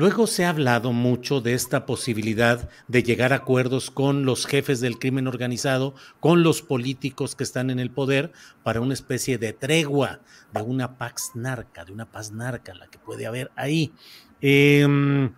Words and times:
luego 0.00 0.26
se 0.26 0.46
ha 0.46 0.48
hablado 0.48 0.94
mucho 0.94 1.42
de 1.42 1.52
esta 1.52 1.84
posibilidad 1.84 2.70
de 2.88 3.02
llegar 3.02 3.34
a 3.34 3.36
acuerdos 3.36 3.90
con 3.90 4.24
los 4.24 4.46
jefes 4.46 4.80
del 4.80 4.98
crimen 4.98 5.26
organizado, 5.26 5.94
con 6.20 6.42
los 6.42 6.62
políticos 6.62 7.36
que 7.36 7.44
están 7.44 7.68
en 7.68 7.78
el 7.78 7.90
poder, 7.90 8.32
para 8.62 8.80
una 8.80 8.94
especie 8.94 9.36
de 9.36 9.52
tregua, 9.52 10.20
de 10.54 10.62
una 10.62 10.96
pax 10.96 11.32
narca, 11.34 11.84
de 11.84 11.92
una 11.92 12.10
paz 12.10 12.32
narca, 12.32 12.72
la 12.72 12.86
que 12.86 12.98
puede 12.98 13.26
haber 13.26 13.50
ahí. 13.56 13.92
Em, 14.40 15.34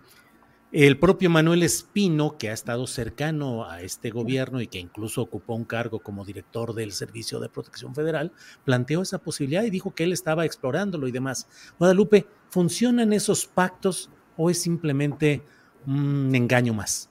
el 0.71 0.97
propio 0.97 1.29
Manuel 1.29 1.61
Espino, 1.61 2.37
que 2.37 2.49
ha 2.49 2.53
estado 2.53 2.87
cercano 2.87 3.69
a 3.69 3.81
este 3.81 4.11
gobierno 4.11 4.61
y 4.61 4.67
que 4.67 4.79
incluso 4.79 5.21
ocupó 5.21 5.55
un 5.55 5.65
cargo 5.65 5.99
como 5.99 6.23
director 6.23 6.73
del 6.73 6.93
Servicio 6.93 7.41
de 7.41 7.49
Protección 7.49 7.93
Federal, 7.93 8.31
planteó 8.63 9.01
esa 9.01 9.17
posibilidad 9.17 9.63
y 9.63 9.69
dijo 9.71 9.93
que 9.93 10.05
él 10.05 10.13
estaba 10.13 10.45
explorándolo 10.45 11.09
y 11.09 11.11
demás. 11.11 11.49
Guadalupe, 11.79 12.27
¿funcionan 12.47 13.11
esos 13.11 13.45
pactos 13.45 14.09
o 14.37 14.49
es 14.49 14.61
simplemente 14.61 15.41
un 15.85 16.33
engaño 16.33 16.73
más? 16.73 17.09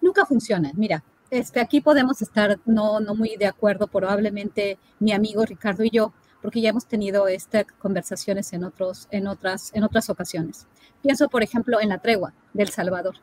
Nunca 0.00 0.24
funcionan. 0.24 0.72
Mira, 0.76 1.02
este, 1.30 1.60
aquí 1.60 1.80
podemos 1.80 2.22
estar 2.22 2.58
no, 2.64 3.00
no 3.00 3.14
muy 3.14 3.36
de 3.36 3.46
acuerdo, 3.46 3.86
probablemente 3.88 4.78
mi 5.00 5.12
amigo 5.12 5.44
Ricardo 5.44 5.84
y 5.84 5.90
yo, 5.90 6.12
porque 6.40 6.60
ya 6.60 6.70
hemos 6.70 6.86
tenido 6.86 7.26
estas 7.26 7.64
conversaciones 7.78 8.52
en, 8.52 8.64
otros, 8.64 9.08
en, 9.10 9.26
otras, 9.26 9.72
en 9.74 9.82
otras 9.82 10.08
ocasiones. 10.10 10.66
Pienso, 11.02 11.28
por 11.28 11.42
ejemplo, 11.42 11.80
en 11.80 11.88
la 11.88 11.98
tregua 11.98 12.32
del 12.52 12.68
Salvador 12.68 13.16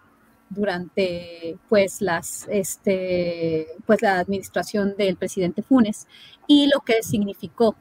durante 0.50 1.58
pues 1.68 2.02
las 2.02 2.48
este 2.50 3.68
pues 3.88 4.02
la 4.02 4.20
administración 4.20 4.96
del 4.98 5.16
presidente 5.16 5.64
Funes 5.64 6.08
y 6.48 6.68
lo 6.68 6.82
que 6.82 7.02
significó 7.02 7.76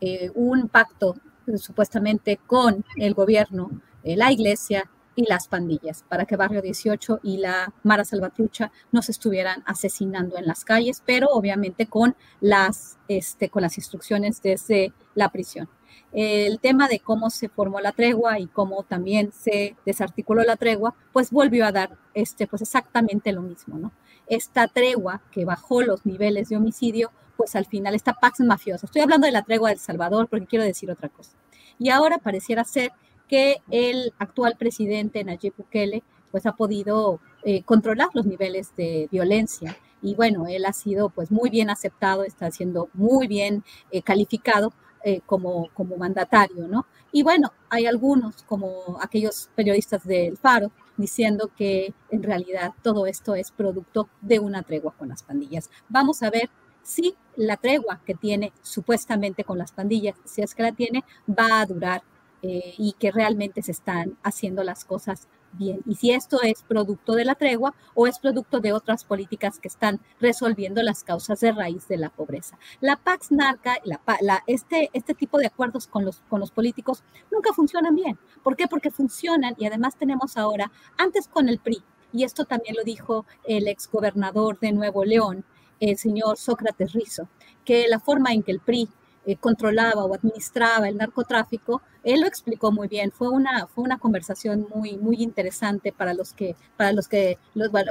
eh, 0.00 0.30
un 0.34 0.68
pacto 0.68 1.16
supuestamente 1.56 2.38
con 2.46 2.84
el 2.96 3.14
gobierno, 3.14 3.70
eh, 4.02 4.16
la 4.16 4.30
iglesia 4.30 4.90
y 5.18 5.26
las 5.26 5.48
pandillas, 5.48 6.04
para 6.08 6.26
que 6.26 6.36
Barrio 6.36 6.62
18 6.62 7.18
y 7.24 7.38
la 7.38 7.74
Mara 7.82 8.04
Salvatrucha 8.04 8.70
no 8.92 9.02
se 9.02 9.10
estuvieran 9.10 9.64
asesinando 9.66 10.38
en 10.38 10.46
las 10.46 10.64
calles, 10.64 11.02
pero 11.04 11.26
obviamente 11.30 11.86
con 11.86 12.14
las, 12.40 12.98
este, 13.08 13.48
con 13.48 13.62
las 13.62 13.76
instrucciones 13.78 14.40
desde 14.42 14.92
la 15.16 15.30
prisión. 15.30 15.68
El 16.12 16.60
tema 16.60 16.86
de 16.86 17.00
cómo 17.00 17.30
se 17.30 17.48
formó 17.48 17.80
la 17.80 17.90
tregua 17.90 18.38
y 18.38 18.46
cómo 18.46 18.84
también 18.84 19.32
se 19.32 19.74
desarticuló 19.84 20.44
la 20.44 20.54
tregua, 20.54 20.94
pues 21.12 21.32
volvió 21.32 21.66
a 21.66 21.72
dar 21.72 21.98
este, 22.14 22.46
pues 22.46 22.62
exactamente 22.62 23.32
lo 23.32 23.42
mismo, 23.42 23.76
¿no? 23.76 23.90
Esta 24.28 24.68
tregua 24.68 25.20
que 25.32 25.44
bajó 25.44 25.82
los 25.82 26.06
niveles 26.06 26.48
de 26.48 26.58
homicidio, 26.58 27.10
pues 27.36 27.56
al 27.56 27.66
final 27.66 27.96
esta 27.96 28.12
pax 28.12 28.38
mafiosa. 28.38 28.86
Estoy 28.86 29.02
hablando 29.02 29.26
de 29.26 29.32
la 29.32 29.42
tregua 29.42 29.70
del 29.70 29.80
Salvador 29.80 30.28
porque 30.28 30.46
quiero 30.46 30.64
decir 30.64 30.92
otra 30.92 31.08
cosa. 31.08 31.32
Y 31.76 31.88
ahora 31.90 32.18
pareciera 32.18 32.62
ser 32.62 32.92
que 33.28 33.58
el 33.70 34.12
actual 34.18 34.56
presidente 34.58 35.22
Nayib 35.22 35.54
Bukele 35.56 36.02
pues 36.30 36.46
ha 36.46 36.56
podido 36.56 37.20
eh, 37.44 37.62
controlar 37.62 38.08
los 38.14 38.26
niveles 38.26 38.74
de 38.76 39.08
violencia 39.10 39.76
y 40.02 40.14
bueno, 40.14 40.46
él 40.46 40.64
ha 40.64 40.72
sido 40.72 41.10
pues 41.10 41.30
muy 41.30 41.50
bien 41.50 41.70
aceptado, 41.70 42.24
está 42.24 42.50
siendo 42.50 42.88
muy 42.94 43.26
bien 43.26 43.64
eh, 43.90 44.02
calificado 44.02 44.72
eh, 45.04 45.20
como, 45.26 45.68
como 45.74 45.96
mandatario, 45.96 46.68
¿no? 46.68 46.86
Y 47.12 47.22
bueno, 47.22 47.52
hay 47.70 47.86
algunos 47.86 48.42
como 48.42 48.98
aquellos 49.00 49.48
periodistas 49.54 50.04
del 50.04 50.36
Faro 50.36 50.70
diciendo 50.96 51.50
que 51.56 51.94
en 52.10 52.22
realidad 52.22 52.72
todo 52.82 53.06
esto 53.06 53.34
es 53.34 53.50
producto 53.50 54.08
de 54.20 54.40
una 54.40 54.62
tregua 54.62 54.92
con 54.92 55.08
las 55.08 55.22
pandillas. 55.22 55.70
Vamos 55.88 56.22
a 56.22 56.30
ver 56.30 56.50
si 56.82 57.14
la 57.36 57.56
tregua 57.56 58.00
que 58.04 58.14
tiene 58.14 58.52
supuestamente 58.62 59.44
con 59.44 59.58
las 59.58 59.72
pandillas, 59.72 60.16
si 60.24 60.42
es 60.42 60.54
que 60.54 60.62
la 60.62 60.72
tiene, 60.72 61.04
va 61.28 61.60
a 61.60 61.66
durar 61.66 62.02
eh, 62.42 62.74
y 62.78 62.94
que 62.98 63.10
realmente 63.10 63.62
se 63.62 63.72
están 63.72 64.16
haciendo 64.22 64.62
las 64.62 64.84
cosas 64.84 65.28
bien. 65.52 65.80
Y 65.86 65.96
si 65.96 66.12
esto 66.12 66.40
es 66.42 66.62
producto 66.62 67.14
de 67.14 67.24
la 67.24 67.34
tregua 67.34 67.74
o 67.94 68.06
es 68.06 68.18
producto 68.18 68.60
de 68.60 68.72
otras 68.72 69.04
políticas 69.04 69.58
que 69.58 69.68
están 69.68 70.00
resolviendo 70.20 70.82
las 70.82 71.04
causas 71.04 71.40
de 71.40 71.52
raíz 71.52 71.88
de 71.88 71.96
la 71.96 72.10
pobreza. 72.10 72.58
La 72.80 72.96
Pax 72.96 73.32
Narca, 73.32 73.78
la, 73.84 74.44
este, 74.46 74.90
este 74.92 75.14
tipo 75.14 75.38
de 75.38 75.46
acuerdos 75.46 75.86
con 75.86 76.04
los, 76.04 76.20
con 76.28 76.40
los 76.40 76.50
políticos 76.50 77.02
nunca 77.30 77.52
funcionan 77.52 77.94
bien. 77.94 78.18
¿Por 78.42 78.56
qué? 78.56 78.68
Porque 78.68 78.90
funcionan 78.90 79.54
y 79.58 79.66
además 79.66 79.96
tenemos 79.96 80.36
ahora, 80.36 80.70
antes 80.96 81.28
con 81.28 81.48
el 81.48 81.58
PRI, 81.58 81.82
y 82.12 82.24
esto 82.24 82.44
también 82.44 82.74
lo 82.76 82.84
dijo 82.84 83.26
el 83.44 83.68
exgobernador 83.68 84.58
de 84.60 84.72
Nuevo 84.72 85.04
León, 85.04 85.44
el 85.80 85.98
señor 85.98 86.38
Sócrates 86.38 86.92
Rizo, 86.92 87.28
que 87.64 87.86
la 87.88 88.00
forma 88.00 88.32
en 88.32 88.42
que 88.42 88.52
el 88.52 88.60
PRI 88.60 88.88
eh, 89.26 89.36
controlaba 89.36 90.04
o 90.04 90.14
administraba 90.14 90.88
el 90.88 90.96
narcotráfico, 90.96 91.82
él 92.04 92.20
lo 92.20 92.26
explicó 92.26 92.72
muy 92.72 92.88
bien. 92.88 93.12
Fue 93.12 93.28
una, 93.28 93.66
fue 93.66 93.84
una 93.84 93.98
conversación 93.98 94.66
muy, 94.74 94.96
muy 94.96 95.22
interesante 95.22 95.92
para 95.92 96.14
los 96.14 96.32
que, 96.32 96.56
para 96.76 96.92
los 96.92 97.08
que, 97.08 97.38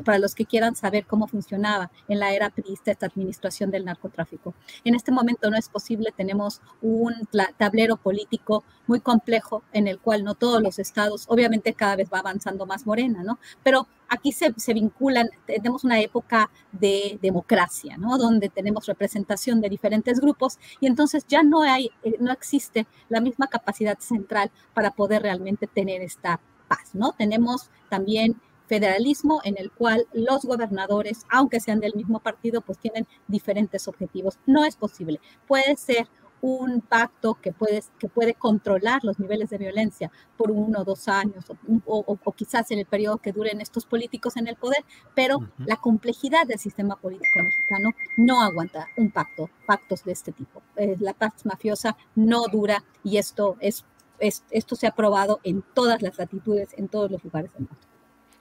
para 0.05 0.19
los 0.19 0.35
que 0.35 0.45
quieran 0.45 0.75
saber 0.75 1.05
cómo 1.05 1.27
funcionaba 1.27 1.91
en 2.07 2.19
la 2.19 2.33
era 2.33 2.49
priista 2.49 2.91
esta 2.91 3.05
administración 3.07 3.71
del 3.71 3.85
narcotráfico. 3.85 4.53
En 4.83 4.95
este 4.95 5.11
momento 5.11 5.49
no 5.49 5.57
es 5.57 5.69
posible, 5.69 6.13
tenemos 6.15 6.61
un 6.81 7.13
tablero 7.57 7.97
político 7.97 8.63
muy 8.87 8.99
complejo 8.99 9.63
en 9.73 9.87
el 9.87 9.99
cual 9.99 10.23
no 10.23 10.33
todos 10.35 10.61
los 10.61 10.79
estados, 10.79 11.25
obviamente 11.27 11.73
cada 11.73 11.95
vez 11.95 12.09
va 12.11 12.19
avanzando 12.19 12.65
más 12.65 12.85
Morena, 12.85 13.23
¿no? 13.23 13.39
Pero 13.63 13.87
aquí 14.09 14.31
se, 14.31 14.53
se, 14.57 14.73
vinculan, 14.73 15.29
tenemos 15.45 15.83
una 15.83 15.99
época 15.99 16.49
de 16.71 17.19
democracia, 17.21 17.97
¿no? 17.97 18.17
Donde 18.17 18.49
tenemos 18.49 18.85
representación 18.85 19.61
de 19.61 19.69
diferentes 19.69 20.19
grupos 20.19 20.57
y 20.79 20.87
entonces 20.87 21.25
ya 21.27 21.43
no 21.43 21.61
hay, 21.61 21.91
eh, 22.03 22.15
no 22.19 22.31
existe 22.31 22.87
la 23.09 23.19
misma 23.19 23.47
capacidad 23.47 23.96
central 23.99 24.51
para 24.73 24.91
poder 24.91 25.21
realmente 25.21 25.67
tener 25.67 26.01
esta 26.01 26.39
paz, 26.67 26.93
¿no? 26.93 27.13
Tenemos 27.13 27.69
también 27.89 28.39
federalismo 28.67 29.41
en 29.43 29.55
el 29.57 29.71
cual 29.71 30.07
los 30.13 30.45
gobernadores, 30.45 31.25
aunque 31.29 31.59
sean 31.59 31.79
del 31.79 31.95
mismo 31.95 32.19
partido, 32.19 32.61
pues 32.61 32.77
tienen 32.77 33.07
diferentes 33.27 33.87
objetivos. 33.87 34.37
No 34.45 34.65
es 34.65 34.75
posible. 34.75 35.19
Puede 35.47 35.77
ser 35.77 36.07
un 36.41 36.81
pacto 36.81 37.35
que 37.41 37.51
puede, 37.51 37.83
que 37.99 38.07
puede 38.07 38.33
controlar 38.33 39.03
los 39.03 39.19
niveles 39.19 39.49
de 39.49 39.57
violencia 39.57 40.11
por 40.37 40.51
uno 40.51 40.79
o 40.79 40.83
dos 40.83 41.07
años, 41.07 41.45
o, 41.85 42.33
quizás 42.35 42.69
en 42.71 42.79
el 42.79 42.85
periodo 42.85 43.17
que 43.17 43.31
duren 43.31 43.61
estos 43.61 43.85
políticos 43.85 44.37
en 44.37 44.47
el 44.47 44.55
poder, 44.55 44.83
pero 45.15 45.39
la 45.65 45.77
complejidad 45.77 46.45
del 46.45 46.59
sistema 46.59 46.95
político 46.95 47.39
mexicano 47.39 47.89
no 48.17 48.41
aguanta 48.41 48.87
un 48.97 49.11
pacto, 49.11 49.49
pactos 49.65 50.03
de 50.03 50.11
este 50.11 50.31
tipo. 50.31 50.61
Eh, 50.75 50.95
la 50.99 51.13
paz 51.13 51.45
mafiosa 51.45 51.97
no 52.15 52.43
dura 52.51 52.83
y 53.03 53.17
esto, 53.17 53.57
es, 53.59 53.85
esto 54.19 54.75
se 54.75 54.87
ha 54.87 54.91
probado 54.91 55.39
en 55.43 55.63
todas 55.73 56.01
las 56.01 56.17
latitudes, 56.17 56.69
en 56.77 56.87
todos 56.87 57.09
los 57.09 57.23
lugares 57.23 57.51
del 57.53 57.61
mundo. 57.61 57.87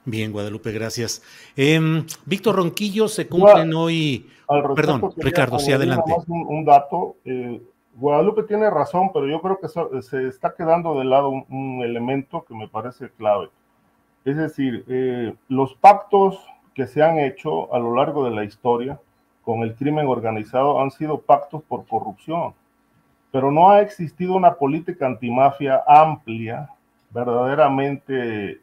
Bien, 0.07 0.31
Guadalupe, 0.31 0.71
gracias. 0.71 1.21
Em, 1.53 2.05
Víctor 2.25 2.55
Ronquillo, 2.55 3.09
se 3.09 3.27
cumplen 3.27 3.73
hoy. 3.73 4.29
Perdón, 4.73 5.11
Ricardo, 5.17 5.59
sí, 5.59 5.73
adelante. 5.73 6.13
Un, 6.27 6.63
dato. 6.63 7.17
Eh, 7.25 7.61
Guadalupe 7.99 8.43
tiene 8.43 8.69
razón, 8.69 9.09
pero 9.11 9.25
yo 9.25 9.41
creo 9.41 9.59
que 9.59 10.01
se 10.03 10.27
está 10.27 10.53
quedando 10.53 10.99
de 10.99 11.05
lado 11.05 11.29
un, 11.29 11.81
elemento 11.83 12.45
que 12.45 12.53
me 12.53 12.67
parece 12.67 13.09
clave. 13.09 13.49
Es 14.23 14.37
decir, 14.37 14.85
eh, 14.87 15.33
los 15.47 15.73
pactos 15.73 16.45
que 16.75 16.85
se 16.85 17.01
han 17.01 17.17
hecho 17.17 17.73
a 17.73 17.79
lo 17.79 17.95
largo 17.95 18.23
de 18.23 18.35
la 18.35 18.43
historia 18.43 18.99
con 19.41 19.61
el 19.61 19.75
crimen 19.75 20.05
organizado 20.05 20.79
han 20.79 20.91
sido 20.91 21.21
pactos 21.21 21.63
por 21.63 21.87
corrupción, 21.87 22.53
pero 23.31 23.51
no 23.51 23.71
ha 23.71 23.81
existido 23.81 24.35
una 24.35 24.53
política 24.53 25.07
antimafia 25.07 25.81
amplia, 25.87 26.69
verdaderamente, 27.09 28.61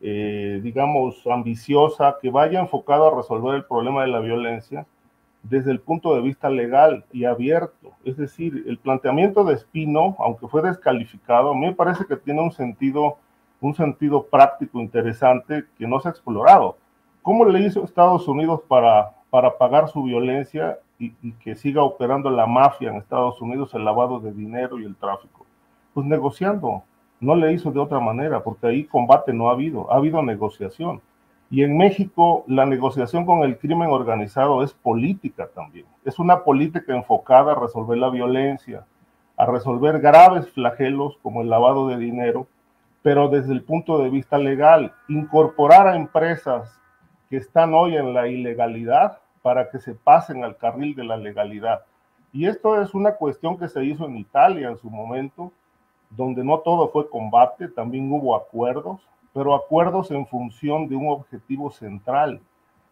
eh, 0.00 0.60
digamos, 0.62 1.26
ambiciosa, 1.26 2.16
que 2.22 2.30
vaya 2.30 2.60
enfocada 2.60 3.08
a 3.08 3.14
resolver 3.14 3.56
el 3.56 3.64
problema 3.66 4.02
de 4.02 4.08
la 4.08 4.20
violencia 4.20 4.86
desde 5.42 5.70
el 5.70 5.80
punto 5.80 6.14
de 6.14 6.20
vista 6.20 6.50
legal 6.50 7.04
y 7.12 7.24
abierto. 7.24 7.92
Es 8.04 8.16
decir, 8.16 8.64
el 8.66 8.78
planteamiento 8.78 9.44
de 9.44 9.54
Espino, 9.54 10.16
aunque 10.18 10.48
fue 10.48 10.62
descalificado, 10.62 11.50
a 11.50 11.54
mí 11.54 11.66
me 11.66 11.74
parece 11.74 12.04
que 12.06 12.16
tiene 12.16 12.42
un 12.42 12.52
sentido 12.52 13.18
un 13.60 13.74
sentido 13.74 14.26
práctico 14.26 14.80
interesante 14.80 15.64
que 15.76 15.86
no 15.86 16.00
se 16.00 16.08
ha 16.08 16.10
explorado. 16.10 16.78
¿Cómo 17.22 17.44
le 17.44 17.60
hizo 17.60 17.84
Estados 17.84 18.26
Unidos 18.26 18.62
para, 18.66 19.10
para 19.28 19.58
pagar 19.58 19.88
su 19.88 20.02
violencia 20.02 20.78
y, 20.98 21.12
y, 21.22 21.32
que 21.32 21.54
siga 21.54 21.82
operando 21.82 22.30
la 22.30 22.46
mafia 22.46 22.90
en 22.90 22.96
Estados 22.96 23.40
Unidos, 23.40 23.74
el 23.74 23.84
lavado 23.84 24.20
de 24.20 24.32
dinero 24.32 24.78
y 24.78 24.84
el 24.84 24.96
tráfico? 24.96 25.44
Pues 25.92 26.06
negociando. 26.06 26.82
No 27.20 27.34
le 27.34 27.52
hizo 27.52 27.70
de 27.70 27.80
otra 27.80 28.00
manera, 28.00 28.42
porque 28.42 28.66
ahí 28.66 28.84
combate 28.84 29.34
no 29.34 29.50
ha 29.50 29.52
habido, 29.52 29.92
ha 29.92 29.96
habido 29.96 30.22
negociación. 30.22 31.02
Y 31.50 31.62
en 31.62 31.76
México 31.76 32.44
la 32.46 32.64
negociación 32.64 33.26
con 33.26 33.40
el 33.40 33.58
crimen 33.58 33.90
organizado 33.90 34.62
es 34.62 34.72
política 34.72 35.48
también. 35.54 35.86
Es 36.04 36.18
una 36.18 36.44
política 36.44 36.94
enfocada 36.94 37.52
a 37.52 37.60
resolver 37.60 37.98
la 37.98 38.08
violencia, 38.08 38.86
a 39.36 39.46
resolver 39.46 40.00
graves 40.00 40.48
flagelos 40.50 41.18
como 41.22 41.42
el 41.42 41.50
lavado 41.50 41.88
de 41.88 41.98
dinero 41.98 42.46
pero 43.02 43.28
desde 43.28 43.52
el 43.52 43.62
punto 43.62 43.98
de 43.98 44.10
vista 44.10 44.38
legal, 44.38 44.92
incorporar 45.08 45.88
a 45.88 45.96
empresas 45.96 46.78
que 47.28 47.38
están 47.38 47.72
hoy 47.74 47.96
en 47.96 48.12
la 48.12 48.28
ilegalidad 48.28 49.18
para 49.42 49.70
que 49.70 49.78
se 49.78 49.94
pasen 49.94 50.44
al 50.44 50.56
carril 50.56 50.94
de 50.94 51.04
la 51.04 51.16
legalidad. 51.16 51.82
Y 52.32 52.46
esto 52.46 52.80
es 52.80 52.94
una 52.94 53.12
cuestión 53.12 53.58
que 53.58 53.68
se 53.68 53.84
hizo 53.84 54.06
en 54.06 54.18
Italia 54.18 54.68
en 54.68 54.76
su 54.76 54.90
momento, 54.90 55.50
donde 56.10 56.44
no 56.44 56.58
todo 56.58 56.88
fue 56.88 57.08
combate, 57.08 57.68
también 57.68 58.12
hubo 58.12 58.36
acuerdos, 58.36 59.00
pero 59.32 59.54
acuerdos 59.54 60.10
en 60.10 60.26
función 60.26 60.88
de 60.88 60.96
un 60.96 61.08
objetivo 61.08 61.70
central, 61.70 62.40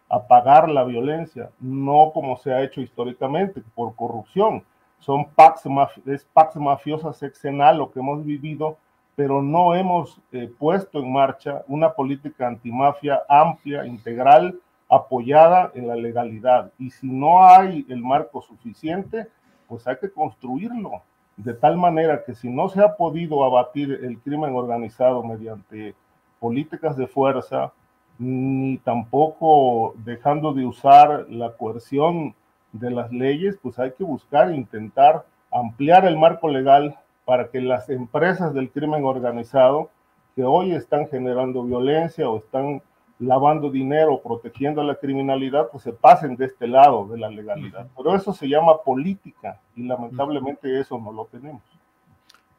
apagar 0.09 0.69
la 0.69 0.83
violencia, 0.83 1.51
no 1.59 2.11
como 2.13 2.37
se 2.37 2.53
ha 2.53 2.63
hecho 2.63 2.81
históricamente, 2.81 3.61
por 3.75 3.95
corrupción. 3.95 4.63
Son 4.99 5.25
pax, 5.25 5.63
es 6.05 6.25
pax 6.33 6.55
mafiosa 6.55 7.13
sexenal 7.13 7.77
lo 7.77 7.91
que 7.91 7.99
hemos 7.99 8.25
vivido 8.25 8.77
pero 9.19 9.41
no 9.41 9.75
hemos 9.75 10.21
eh, 10.31 10.49
puesto 10.57 10.99
en 10.99 11.11
marcha 11.11 11.61
una 11.67 11.91
política 11.91 12.47
antimafia 12.47 13.21
amplia, 13.27 13.85
integral, 13.85 14.57
apoyada 14.87 15.73
en 15.75 15.89
la 15.89 15.97
legalidad. 15.97 16.71
Y 16.79 16.89
si 16.89 17.05
no 17.05 17.45
hay 17.45 17.85
el 17.89 18.01
marco 18.01 18.41
suficiente, 18.41 19.27
pues 19.67 19.85
hay 19.87 19.97
que 19.97 20.09
construirlo 20.09 21.01
de 21.35 21.53
tal 21.53 21.75
manera 21.75 22.23
que 22.23 22.33
si 22.33 22.47
no 22.47 22.69
se 22.69 22.81
ha 22.81 22.95
podido 22.95 23.43
abatir 23.43 23.91
el 24.03 24.19
crimen 24.19 24.55
organizado 24.55 25.21
mediante 25.21 25.95
políticas 26.39 26.97
de 26.97 27.07
fuerza, 27.07 27.73
ni 28.17 28.77
tampoco 28.79 29.93
dejando 29.97 30.53
de 30.53 30.65
usar 30.65 31.25
la 31.29 31.53
coerción 31.53 32.35
de 32.71 32.91
las 32.91 33.11
leyes, 33.11 33.57
pues 33.61 33.79
hay 33.79 33.91
que 33.93 34.03
buscar 34.03 34.53
intentar 34.53 35.25
ampliar 35.51 36.05
el 36.05 36.17
marco 36.17 36.47
legal 36.49 36.97
para 37.25 37.49
que 37.49 37.61
las 37.61 37.89
empresas 37.89 38.53
del 38.53 38.69
crimen 38.71 39.05
organizado 39.05 39.89
que 40.35 40.43
hoy 40.43 40.73
están 40.73 41.07
generando 41.07 41.63
violencia 41.63 42.29
o 42.29 42.37
están 42.37 42.81
lavando 43.19 43.69
dinero, 43.69 44.21
protegiendo 44.21 44.81
la 44.83 44.95
criminalidad, 44.95 45.69
pues 45.69 45.83
se 45.83 45.91
pasen 45.91 46.35
de 46.37 46.45
este 46.45 46.67
lado 46.67 47.07
de 47.07 47.17
la 47.17 47.29
legalidad. 47.29 47.87
Pero 47.95 48.15
eso 48.15 48.33
se 48.33 48.47
llama 48.47 48.81
política 48.83 49.59
y 49.75 49.83
lamentablemente 49.83 50.79
eso 50.79 50.97
no 50.97 51.11
lo 51.11 51.25
tenemos. 51.25 51.61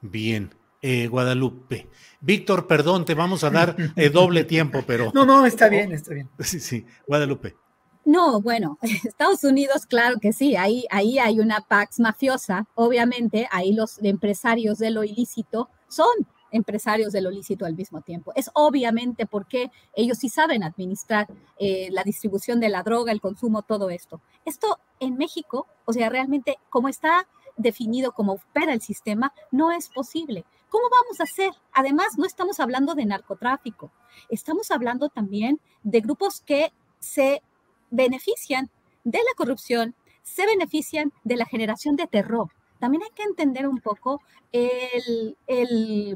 Bien. 0.02 0.50
Eh, 0.82 1.08
Guadalupe. 1.08 1.88
Víctor, 2.20 2.66
perdón, 2.66 3.04
te 3.04 3.14
vamos 3.14 3.44
a 3.44 3.50
dar 3.50 3.76
eh, 3.96 4.08
doble 4.08 4.44
tiempo, 4.44 4.82
pero... 4.86 5.10
No, 5.14 5.26
no, 5.26 5.44
está 5.44 5.68
bien, 5.68 5.92
está 5.92 6.14
bien. 6.14 6.28
Sí, 6.38 6.60
sí, 6.60 6.86
Guadalupe. 7.06 7.56
No, 8.04 8.40
bueno, 8.40 8.78
Estados 9.04 9.44
Unidos, 9.44 9.86
claro 9.86 10.18
que 10.20 10.32
sí, 10.32 10.56
ahí, 10.56 10.86
ahí 10.90 11.18
hay 11.18 11.38
una 11.38 11.60
pax 11.60 12.00
mafiosa, 12.00 12.66
obviamente, 12.74 13.46
ahí 13.50 13.72
los 13.72 14.02
empresarios 14.02 14.78
de 14.78 14.90
lo 14.90 15.04
ilícito 15.04 15.68
son 15.88 16.08
empresarios 16.50 17.12
de 17.12 17.20
lo 17.20 17.30
ilícito 17.30 17.64
al 17.64 17.76
mismo 17.76 18.00
tiempo. 18.00 18.32
Es 18.34 18.50
obviamente 18.54 19.26
porque 19.26 19.70
ellos 19.94 20.18
sí 20.18 20.28
saben 20.28 20.62
administrar 20.62 21.28
eh, 21.58 21.88
la 21.92 22.02
distribución 22.02 22.58
de 22.58 22.68
la 22.68 22.82
droga, 22.82 23.12
el 23.12 23.20
consumo, 23.20 23.62
todo 23.62 23.90
esto. 23.90 24.20
Esto 24.44 24.78
en 24.98 25.16
México, 25.16 25.66
o 25.84 25.92
sea, 25.92 26.08
realmente 26.08 26.56
como 26.68 26.88
está 26.88 27.28
definido, 27.56 28.12
como 28.12 28.32
opera 28.32 28.72
el 28.72 28.80
sistema, 28.80 29.32
no 29.50 29.70
es 29.70 29.88
posible. 29.88 30.44
¿Cómo 30.70 30.84
vamos 30.88 31.20
a 31.20 31.24
hacer? 31.24 31.52
Además, 31.72 32.16
no 32.16 32.24
estamos 32.24 32.60
hablando 32.60 32.94
de 32.94 33.04
narcotráfico, 33.04 33.90
estamos 34.28 34.70
hablando 34.70 35.08
también 35.08 35.60
de 35.82 36.00
grupos 36.00 36.40
que 36.40 36.72
se 37.00 37.42
benefician 37.90 38.70
de 39.02 39.18
la 39.18 39.34
corrupción, 39.36 39.96
se 40.22 40.46
benefician 40.46 41.12
de 41.24 41.36
la 41.36 41.44
generación 41.44 41.96
de 41.96 42.06
terror. 42.06 42.52
También 42.78 43.02
hay 43.02 43.10
que 43.10 43.24
entender 43.24 43.66
un 43.66 43.80
poco 43.80 44.22
el, 44.52 45.36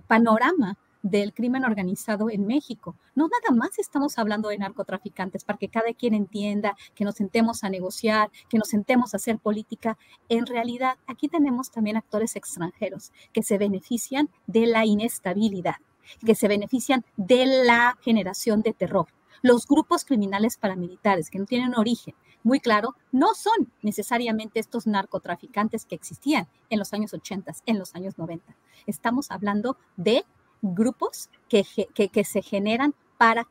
panorama 0.06 0.78
del 1.04 1.34
crimen 1.34 1.64
organizado 1.64 2.30
en 2.30 2.46
México. 2.46 2.96
No 3.14 3.28
nada 3.28 3.54
más 3.54 3.78
estamos 3.78 4.18
hablando 4.18 4.48
de 4.48 4.58
narcotraficantes 4.58 5.44
para 5.44 5.58
que 5.58 5.68
cada 5.68 5.92
quien 5.92 6.14
entienda, 6.14 6.76
que 6.94 7.04
nos 7.04 7.16
sentemos 7.16 7.62
a 7.62 7.68
negociar, 7.68 8.30
que 8.48 8.56
nos 8.56 8.68
sentemos 8.68 9.12
a 9.12 9.18
hacer 9.18 9.38
política. 9.38 9.98
En 10.30 10.46
realidad, 10.46 10.96
aquí 11.06 11.28
tenemos 11.28 11.70
también 11.70 11.98
actores 11.98 12.36
extranjeros 12.36 13.12
que 13.34 13.42
se 13.42 13.58
benefician 13.58 14.30
de 14.46 14.66
la 14.66 14.86
inestabilidad, 14.86 15.76
que 16.24 16.34
se 16.34 16.48
benefician 16.48 17.04
de 17.18 17.44
la 17.64 17.98
generación 18.00 18.62
de 18.62 18.72
terror. 18.72 19.06
Los 19.42 19.66
grupos 19.66 20.06
criminales 20.06 20.56
paramilitares 20.56 21.28
que 21.28 21.38
no 21.38 21.44
tienen 21.44 21.74
origen 21.76 22.14
muy 22.42 22.60
claro 22.60 22.94
no 23.12 23.34
son 23.34 23.70
necesariamente 23.82 24.58
estos 24.58 24.86
narcotraficantes 24.86 25.84
que 25.84 25.94
existían 25.94 26.48
en 26.70 26.78
los 26.78 26.94
años 26.94 27.12
80, 27.12 27.52
en 27.66 27.78
los 27.78 27.94
años 27.94 28.16
90. 28.16 28.56
Estamos 28.86 29.30
hablando 29.30 29.76
de 29.96 30.24
grupos 30.64 31.30
que, 31.48 31.64
que, 31.94 32.24
se 32.24 32.42
generan 32.42 32.94
para, 33.18 33.46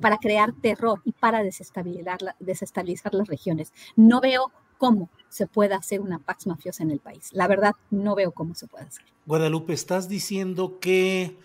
para 0.00 0.18
crear 0.18 0.52
terror 0.52 1.00
y 1.04 1.12
para 1.12 1.42
desestabilizar, 1.42 2.18
desestabilizar 2.40 3.14
las 3.14 3.28
regiones. 3.28 3.72
No 3.94 4.20
veo 4.20 4.50
cómo 4.78 5.08
se 5.28 5.46
pueda 5.46 5.76
hacer 5.76 6.00
una 6.00 6.18
pax 6.18 6.46
mafiosa 6.46 6.82
en 6.82 6.90
el 6.90 6.98
país. 6.98 7.28
La 7.32 7.46
verdad, 7.46 7.74
no 7.90 8.14
veo 8.14 8.32
cómo 8.32 8.54
se 8.54 8.66
puede 8.66 8.84
hacer. 8.84 9.04
Guadalupe, 9.26 9.72
estás 9.72 10.08
diciendo 10.08 10.78
que 10.80 11.38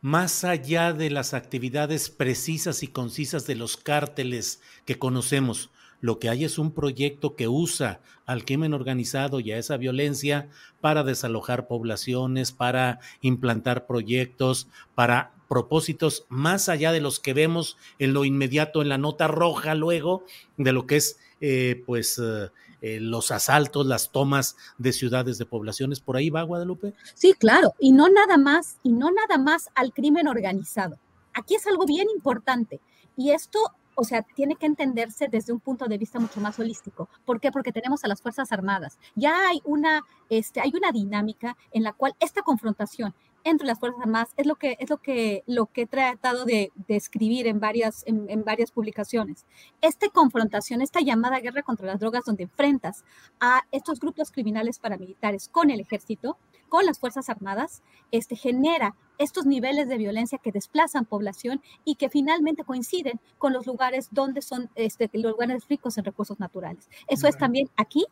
más 0.00 0.44
allá 0.44 0.92
de 0.92 1.08
las 1.08 1.32
actividades 1.32 2.10
precisas 2.10 2.82
y 2.82 2.88
concisas 2.88 3.46
de 3.46 3.54
los 3.54 3.76
cárteles 3.76 4.60
que 4.84 4.98
conocemos, 4.98 5.70
lo 6.04 6.18
que 6.18 6.28
hay 6.28 6.44
es 6.44 6.58
un 6.58 6.70
proyecto 6.70 7.34
que 7.34 7.48
usa 7.48 8.02
al 8.26 8.44
crimen 8.44 8.74
organizado 8.74 9.40
y 9.40 9.52
a 9.52 9.56
esa 9.56 9.78
violencia 9.78 10.50
para 10.82 11.02
desalojar 11.02 11.66
poblaciones, 11.66 12.52
para 12.52 13.00
implantar 13.22 13.86
proyectos, 13.86 14.68
para 14.94 15.32
propósitos 15.48 16.26
más 16.28 16.68
allá 16.68 16.92
de 16.92 17.00
los 17.00 17.20
que 17.20 17.32
vemos 17.32 17.78
en 17.98 18.12
lo 18.12 18.26
inmediato 18.26 18.82
en 18.82 18.90
la 18.90 18.98
nota 18.98 19.28
roja 19.28 19.74
luego 19.74 20.24
de 20.58 20.72
lo 20.72 20.86
que 20.86 20.96
es 20.96 21.18
eh, 21.40 21.82
pues 21.86 22.18
eh, 22.18 22.50
eh, 22.82 23.00
los 23.00 23.30
asaltos, 23.30 23.86
las 23.86 24.12
tomas 24.12 24.58
de 24.76 24.92
ciudades, 24.92 25.38
de 25.38 25.46
poblaciones. 25.46 26.00
¿Por 26.00 26.18
ahí 26.18 26.28
va 26.28 26.42
Guadalupe? 26.42 26.92
Sí, 27.14 27.32
claro, 27.32 27.72
y 27.80 27.92
no 27.92 28.10
nada 28.10 28.36
más, 28.36 28.76
y 28.82 28.92
no 28.92 29.10
nada 29.10 29.38
más 29.38 29.70
al 29.74 29.94
crimen 29.94 30.28
organizado. 30.28 30.98
Aquí 31.32 31.54
es 31.54 31.66
algo 31.66 31.86
bien 31.86 32.08
importante. 32.14 32.78
Y 33.16 33.30
esto 33.30 33.58
o 33.94 34.04
sea, 34.04 34.22
tiene 34.22 34.56
que 34.56 34.66
entenderse 34.66 35.28
desde 35.28 35.52
un 35.52 35.60
punto 35.60 35.86
de 35.86 35.98
vista 35.98 36.18
mucho 36.18 36.40
más 36.40 36.58
holístico. 36.58 37.08
¿Por 37.24 37.40
qué? 37.40 37.50
Porque 37.50 37.72
tenemos 37.72 38.04
a 38.04 38.08
las 38.08 38.22
Fuerzas 38.22 38.52
Armadas. 38.52 38.98
Ya 39.14 39.48
hay 39.48 39.60
una, 39.64 40.02
este, 40.28 40.60
hay 40.60 40.72
una 40.74 40.92
dinámica 40.92 41.56
en 41.72 41.82
la 41.82 41.92
cual 41.92 42.14
esta 42.20 42.42
confrontación 42.42 43.14
entre 43.44 43.66
las 43.66 43.78
Fuerzas 43.78 44.00
Armadas 44.00 44.30
es 44.36 44.46
lo 44.46 44.56
que, 44.56 44.76
es 44.80 44.90
lo 44.90 44.96
que, 44.96 45.44
lo 45.46 45.66
que 45.66 45.82
he 45.82 45.86
tratado 45.86 46.44
de, 46.44 46.72
escribir 46.88 47.46
en 47.46 47.60
varias, 47.60 48.02
en, 48.06 48.44
varias 48.44 48.72
publicaciones. 48.72 49.44
Esta 49.80 50.08
confrontación, 50.08 50.80
esta 50.80 51.00
llamada 51.00 51.40
guerra 51.40 51.62
contra 51.62 51.86
las 51.86 52.00
drogas, 52.00 52.24
donde 52.24 52.44
enfrentas 52.44 53.04
a 53.40 53.62
estos 53.70 54.00
grupos 54.00 54.30
criminales 54.32 54.78
paramilitares 54.78 55.48
con 55.48 55.70
el 55.70 55.80
ejército, 55.80 56.38
con 56.68 56.86
las 56.86 56.98
Fuerzas 56.98 57.28
Armadas, 57.28 57.82
este, 58.10 58.34
genera 58.34 58.96
estos 59.18 59.46
niveles 59.46 59.88
de 59.88 59.98
violencia 59.98 60.38
que 60.38 60.50
desplazan 60.50 61.04
población 61.04 61.62
y 61.84 61.96
que 61.96 62.08
finalmente 62.08 62.64
coinciden 62.64 63.20
con 63.38 63.52
los 63.52 63.66
lugares 63.66 64.08
donde 64.10 64.42
son 64.42 64.70
este, 64.74 65.08
los 65.12 65.32
lugares 65.32 65.68
ricos 65.68 65.98
en 65.98 66.04
recursos 66.04 66.40
naturales. 66.40 66.88
Eso 67.06 67.28
es 67.28 67.36
también 67.36 67.68
aquí, 67.76 68.06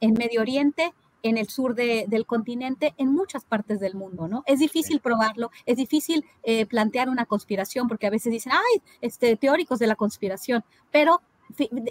en 0.00 0.14
Medio 0.14 0.40
Oriente, 0.40 0.94
en 1.22 1.38
el 1.38 1.48
sur 1.48 1.74
del 1.74 2.26
continente, 2.26 2.94
en 2.96 3.12
muchas 3.12 3.44
partes 3.44 3.80
del 3.80 3.94
mundo, 3.94 4.28
¿no? 4.28 4.42
Es 4.46 4.58
difícil 4.58 5.00
probarlo, 5.00 5.50
es 5.66 5.76
difícil 5.76 6.24
eh, 6.42 6.66
plantear 6.66 7.08
una 7.08 7.26
conspiración, 7.26 7.88
porque 7.88 8.06
a 8.06 8.10
veces 8.10 8.32
dicen, 8.32 8.52
ay, 8.52 8.82
este, 9.00 9.36
teóricos 9.36 9.78
de 9.78 9.86
la 9.86 9.96
conspiración, 9.96 10.64
pero 10.90 11.20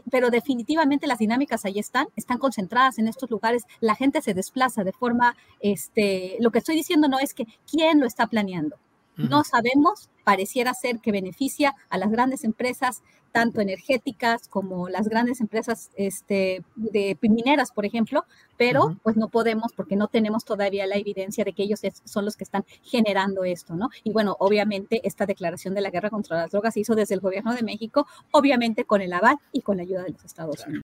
pero 0.09 0.29
definitivamente 0.29 1.05
las 1.05 1.19
dinámicas 1.19 1.65
ahí 1.65 1.79
están, 1.79 2.07
están 2.15 2.37
concentradas 2.37 2.97
en 2.97 3.09
estos 3.09 3.29
lugares, 3.29 3.63
la 3.81 3.95
gente 3.95 4.21
se 4.21 4.33
desplaza 4.33 4.85
de 4.85 4.93
forma, 4.93 5.35
este, 5.59 6.37
lo 6.39 6.51
que 6.51 6.59
estoy 6.59 6.75
diciendo 6.75 7.07
no 7.07 7.19
es 7.19 7.33
que 7.33 7.45
quién 7.69 7.99
lo 7.99 8.05
está 8.05 8.27
planeando, 8.27 8.77
no 9.19 9.43
sabemos, 9.43 10.09
pareciera 10.23 10.73
ser 10.73 10.99
que 10.99 11.11
beneficia 11.11 11.75
a 11.89 11.97
las 11.97 12.11
grandes 12.11 12.43
empresas, 12.43 13.01
tanto 13.31 13.61
energéticas 13.61 14.47
como 14.47 14.89
las 14.89 15.07
grandes 15.07 15.39
empresas 15.41 15.91
este, 15.95 16.63
de 16.75 17.17
mineras, 17.21 17.71
por 17.71 17.85
ejemplo, 17.85 18.25
pero 18.57 18.97
pues 19.03 19.17
no 19.17 19.27
podemos 19.27 19.73
porque 19.73 19.95
no 19.95 20.07
tenemos 20.07 20.45
todavía 20.45 20.87
la 20.87 20.95
evidencia 20.95 21.43
de 21.43 21.53
que 21.53 21.63
ellos 21.63 21.81
son 22.05 22.25
los 22.25 22.35
que 22.35 22.43
están 22.43 22.65
generando 22.81 23.43
esto, 23.43 23.75
¿no? 23.75 23.89
Y 24.03 24.11
bueno, 24.11 24.35
obviamente 24.39 25.01
esta 25.03 25.25
declaración 25.25 25.73
de 25.73 25.81
la 25.81 25.91
guerra 25.91 26.09
contra 26.09 26.37
las 26.37 26.51
drogas 26.51 26.73
se 26.73 26.81
hizo 26.81 26.95
desde 26.95 27.15
el 27.15 27.21
gobierno 27.21 27.53
de 27.53 27.63
México, 27.63 28.07
obviamente 28.31 28.85
con 28.85 29.01
el 29.01 29.13
aval 29.13 29.37
y 29.51 29.61
con 29.61 29.77
la 29.77 29.83
ayuda 29.83 30.03
de 30.03 30.11
los 30.11 30.25
Estados 30.25 30.65
Unidos. 30.65 30.83